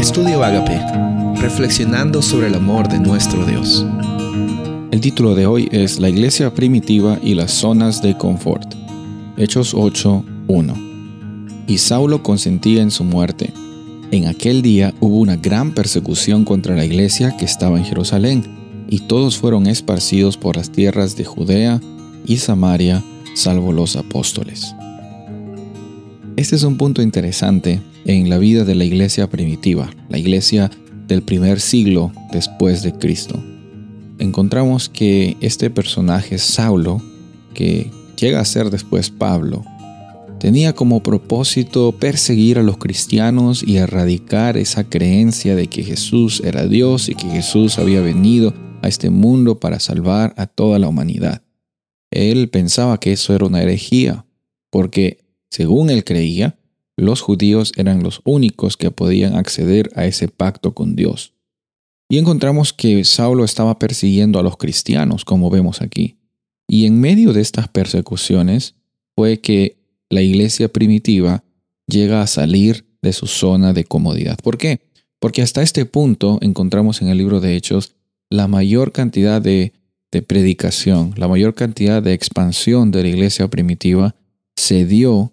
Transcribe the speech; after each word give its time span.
Estudio 0.00 0.42
Agape, 0.42 0.80
reflexionando 1.42 2.22
sobre 2.22 2.46
el 2.46 2.54
amor 2.54 2.88
de 2.88 2.98
nuestro 2.98 3.44
Dios. 3.44 3.84
El 4.90 4.98
título 4.98 5.34
de 5.34 5.44
hoy 5.44 5.68
es 5.72 6.00
La 6.00 6.08
iglesia 6.08 6.54
primitiva 6.54 7.18
y 7.22 7.34
las 7.34 7.50
zonas 7.50 8.00
de 8.00 8.16
confort. 8.16 8.74
Hechos 9.36 9.74
8:1. 9.74 10.74
Y 11.66 11.76
Saulo 11.76 12.22
consentía 12.22 12.80
en 12.80 12.90
su 12.90 13.04
muerte. 13.04 13.52
En 14.10 14.26
aquel 14.26 14.62
día 14.62 14.94
hubo 15.00 15.18
una 15.18 15.36
gran 15.36 15.74
persecución 15.74 16.46
contra 16.46 16.74
la 16.74 16.86
iglesia 16.86 17.36
que 17.36 17.44
estaba 17.44 17.76
en 17.76 17.84
Jerusalén, 17.84 18.46
y 18.88 19.00
todos 19.00 19.36
fueron 19.36 19.66
esparcidos 19.66 20.38
por 20.38 20.56
las 20.56 20.70
tierras 20.70 21.14
de 21.14 21.26
Judea 21.26 21.78
y 22.24 22.38
Samaria, 22.38 23.04
salvo 23.34 23.70
los 23.70 23.96
apóstoles. 23.96 24.74
Este 26.40 26.56
es 26.56 26.62
un 26.62 26.78
punto 26.78 27.02
interesante 27.02 27.82
en 28.06 28.30
la 28.30 28.38
vida 28.38 28.64
de 28.64 28.74
la 28.74 28.86
iglesia 28.86 29.28
primitiva, 29.28 29.90
la 30.08 30.16
iglesia 30.16 30.70
del 31.06 31.20
primer 31.20 31.60
siglo 31.60 32.12
después 32.32 32.82
de 32.82 32.94
Cristo. 32.94 33.44
Encontramos 34.18 34.88
que 34.88 35.36
este 35.42 35.68
personaje 35.68 36.38
Saulo, 36.38 37.02
que 37.52 37.90
llega 38.18 38.40
a 38.40 38.46
ser 38.46 38.70
después 38.70 39.10
Pablo, 39.10 39.66
tenía 40.38 40.74
como 40.74 41.02
propósito 41.02 41.92
perseguir 41.92 42.58
a 42.58 42.62
los 42.62 42.78
cristianos 42.78 43.62
y 43.62 43.76
erradicar 43.76 44.56
esa 44.56 44.84
creencia 44.84 45.54
de 45.54 45.66
que 45.66 45.82
Jesús 45.82 46.40
era 46.42 46.66
Dios 46.66 47.10
y 47.10 47.16
que 47.16 47.28
Jesús 47.28 47.78
había 47.78 48.00
venido 48.00 48.54
a 48.80 48.88
este 48.88 49.10
mundo 49.10 49.60
para 49.60 49.78
salvar 49.78 50.32
a 50.38 50.46
toda 50.46 50.78
la 50.78 50.88
humanidad. 50.88 51.42
Él 52.10 52.48
pensaba 52.48 52.98
que 52.98 53.12
eso 53.12 53.34
era 53.34 53.44
una 53.44 53.60
herejía, 53.60 54.24
porque 54.70 55.19
según 55.50 55.90
él 55.90 56.04
creía, 56.04 56.56
los 56.96 57.20
judíos 57.20 57.72
eran 57.76 58.02
los 58.02 58.20
únicos 58.24 58.76
que 58.76 58.90
podían 58.90 59.34
acceder 59.34 59.90
a 59.94 60.06
ese 60.06 60.28
pacto 60.28 60.74
con 60.74 60.96
Dios. 60.96 61.34
Y 62.08 62.18
encontramos 62.18 62.72
que 62.72 63.04
Saulo 63.04 63.44
estaba 63.44 63.78
persiguiendo 63.78 64.38
a 64.38 64.42
los 64.42 64.56
cristianos, 64.56 65.24
como 65.24 65.48
vemos 65.50 65.80
aquí. 65.80 66.18
Y 66.68 66.86
en 66.86 67.00
medio 67.00 67.32
de 67.32 67.40
estas 67.40 67.68
persecuciones 67.68 68.74
fue 69.16 69.40
que 69.40 69.76
la 70.08 70.22
iglesia 70.22 70.68
primitiva 70.68 71.44
llega 71.86 72.22
a 72.22 72.26
salir 72.26 72.86
de 73.02 73.12
su 73.12 73.26
zona 73.26 73.72
de 73.72 73.84
comodidad. 73.84 74.38
¿Por 74.42 74.58
qué? 74.58 74.80
Porque 75.20 75.42
hasta 75.42 75.62
este 75.62 75.84
punto 75.86 76.38
encontramos 76.42 77.00
en 77.02 77.08
el 77.08 77.18
libro 77.18 77.40
de 77.40 77.56
Hechos 77.56 77.94
la 78.28 78.46
mayor 78.46 78.92
cantidad 78.92 79.40
de, 79.40 79.72
de 80.10 80.22
predicación, 80.22 81.14
la 81.16 81.28
mayor 81.28 81.54
cantidad 81.54 82.02
de 82.02 82.12
expansión 82.12 82.90
de 82.90 83.02
la 83.02 83.08
iglesia 83.08 83.48
primitiva 83.48 84.14
se 84.56 84.84
dio 84.84 85.32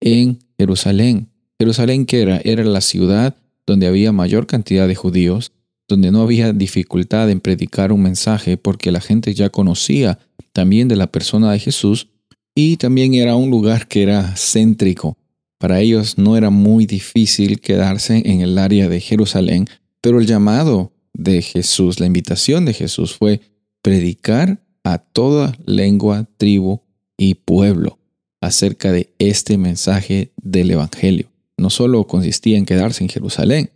en 0.00 0.38
Jerusalén. 0.58 1.28
Jerusalén 1.58 2.06
que 2.06 2.22
era, 2.22 2.40
era 2.44 2.64
la 2.64 2.80
ciudad 2.80 3.36
donde 3.66 3.86
había 3.86 4.12
mayor 4.12 4.46
cantidad 4.46 4.88
de 4.88 4.94
judíos, 4.94 5.52
donde 5.88 6.10
no 6.10 6.22
había 6.22 6.52
dificultad 6.52 7.30
en 7.30 7.40
predicar 7.40 7.92
un 7.92 8.02
mensaje 8.02 8.56
porque 8.56 8.92
la 8.92 9.00
gente 9.00 9.34
ya 9.34 9.50
conocía 9.50 10.18
también 10.52 10.88
de 10.88 10.96
la 10.96 11.06
persona 11.06 11.52
de 11.52 11.58
Jesús 11.58 12.08
y 12.54 12.76
también 12.76 13.14
era 13.14 13.36
un 13.36 13.50
lugar 13.50 13.88
que 13.88 14.02
era 14.02 14.34
céntrico. 14.36 15.16
Para 15.58 15.80
ellos 15.80 16.18
no 16.18 16.36
era 16.36 16.50
muy 16.50 16.86
difícil 16.86 17.60
quedarse 17.60 18.22
en 18.24 18.40
el 18.40 18.58
área 18.58 18.88
de 18.88 19.00
Jerusalén, 19.00 19.66
pero 20.00 20.20
el 20.20 20.26
llamado 20.26 20.92
de 21.12 21.42
Jesús, 21.42 21.98
la 21.98 22.06
invitación 22.06 22.64
de 22.64 22.74
Jesús 22.74 23.14
fue 23.14 23.40
predicar 23.82 24.62
a 24.84 24.98
toda 24.98 25.56
lengua, 25.66 26.28
tribu 26.36 26.80
y 27.16 27.34
pueblo 27.34 27.97
acerca 28.40 28.92
de 28.92 29.12
este 29.18 29.58
mensaje 29.58 30.32
del 30.36 30.70
Evangelio. 30.70 31.28
No 31.56 31.70
solo 31.70 32.06
consistía 32.06 32.56
en 32.56 32.66
quedarse 32.66 33.02
en 33.02 33.10
Jerusalén. 33.10 33.70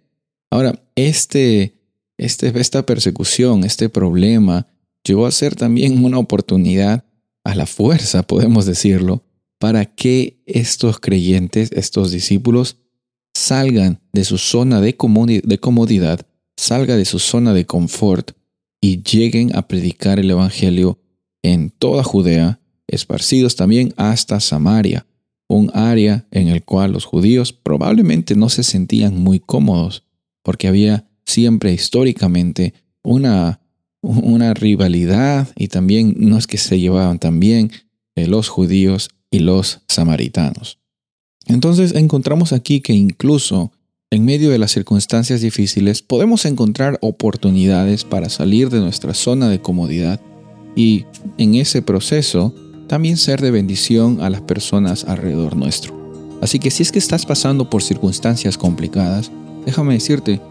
Ahora, 0.51 0.83
este, 0.95 1.75
este, 2.19 2.53
esta 2.61 2.85
persecución, 2.85 3.65
este 3.65 3.89
problema, 3.89 4.67
llegó 5.05 5.27
a 5.27 5.33
ser 5.33 5.57
también 5.57 6.05
una 6.05 6.19
oportunidad 6.19 7.05
a 7.45 7.55
la 7.55 7.67
fuerza, 7.67 8.23
podemos 8.23 8.67
decirlo, 8.67 9.25
para 9.59 9.85
que 9.87 10.43
estos 10.47 11.01
creyentes, 11.01 11.71
estos 11.73 12.11
discípulos, 12.11 12.77
salgan 13.35 14.01
de 14.13 14.25
su 14.25 14.39
zona 14.39 14.81
de 14.81 14.97
comodidad, 14.97 16.27
salgan 16.57 16.99
de 16.99 17.05
su 17.05 17.19
zona 17.19 17.55
de 17.55 17.67
confort 17.67 18.33
y 18.81 19.03
lleguen 19.03 19.57
a 19.57 19.67
predicar 19.69 20.19
el 20.19 20.31
Evangelio 20.31 20.99
en 21.43 21.71
toda 21.71 22.03
Judea, 22.03 22.61
esparcidos 22.87 23.57
también 23.57 23.95
hasta 23.97 24.41
Samaria, 24.41 25.07
un 25.49 25.71
área 25.75 26.27
en 26.31 26.49
el 26.49 26.65
cual 26.65 26.93
los 26.93 27.05
judíos 27.05 27.53
probablemente 27.53 28.37
no 28.37 28.49
se 28.49 28.63
sentían 28.63 29.19
muy 29.19 29.41
cómodos, 29.41 30.05
porque 30.43 30.69
había 30.69 31.09
siempre 31.25 31.73
históricamente 31.73 32.75
una, 33.03 33.61
una 34.01 34.55
rivalidad 34.55 35.49
y 35.57 35.69
también 35.69 36.15
no 36.19 36.39
es 36.39 36.47
que 36.47 36.59
se 36.59 36.81
llevaban 36.81 37.19
tan 37.19 37.41
bien 37.41 37.71
eh, 38.15 38.27
los 38.27 38.49
judíos 38.49 39.11
y 39.31 39.41
los 39.41 39.81
samaritanos. 39.89 40.79
Entonces 41.47 41.95
encontramos 41.95 42.53
aquí 42.53 42.81
que 42.81 42.93
incluso 42.93 43.73
en 44.11 44.25
medio 44.25 44.51
de 44.51 44.59
las 44.59 44.73
circunstancias 44.73 45.41
difíciles 45.41 46.03
podemos 46.03 46.45
encontrar 46.45 46.99
oportunidades 47.01 48.05
para 48.05 48.29
salir 48.29 48.69
de 48.69 48.81
nuestra 48.81 49.15
zona 49.15 49.49
de 49.49 49.61
comodidad 49.61 50.21
y 50.77 51.07
en 51.39 51.55
ese 51.55 51.83
proceso 51.83 52.55
también 52.93 53.17
ser 53.17 53.41
de 53.41 53.51
bendición 53.51 54.21
a 54.21 54.29
las 54.29 54.43
personas 54.43 55.05
alrededor 55.05 55.57
nuestro. 55.57 55.95
Así 56.43 56.59
que 56.59 56.71
si 56.71 56.83
es 56.83 56.93
que 56.93 56.99
estás 56.99 57.25
pasando 57.25 57.71
por 57.71 57.83
circunstancias 57.83 58.59
complicadas, 58.59 59.31
déjame 59.65 59.95
decirte, 59.95 60.43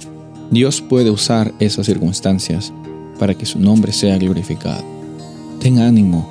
Dios 0.49 0.81
puede 0.81 1.11
usar 1.11 1.53
esas 1.59 1.85
circunstancias 1.85 2.73
para 3.19 3.35
que 3.35 3.45
su 3.45 3.59
nombre 3.59 3.93
sea 3.93 4.17
glorificado. 4.17 4.83
Ten 5.59 5.77
ánimo, 5.77 6.27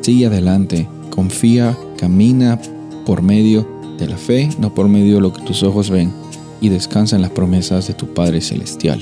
sigue 0.00 0.24
adelante, 0.24 0.88
confía, 1.10 1.76
camina 1.98 2.58
por 3.04 3.20
medio 3.20 3.68
de 3.98 4.08
la 4.08 4.16
fe, 4.16 4.48
no 4.58 4.74
por 4.74 4.88
medio 4.88 5.16
de 5.16 5.20
lo 5.20 5.34
que 5.34 5.42
tus 5.42 5.62
ojos 5.62 5.90
ven, 5.90 6.10
y 6.62 6.70
descansa 6.70 7.16
en 7.16 7.22
las 7.22 7.32
promesas 7.32 7.86
de 7.86 7.92
tu 7.92 8.14
Padre 8.14 8.40
Celestial. 8.40 9.00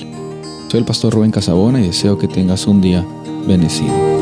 Soy 0.73 0.81
el 0.81 0.85
pastor 0.85 1.15
Rubén 1.15 1.31
Casabona 1.31 1.81
y 1.81 1.87
deseo 1.87 2.19
que 2.19 2.27
tengas 2.27 2.67
un 2.67 2.81
día 2.81 3.07
bendecido. 3.47 4.18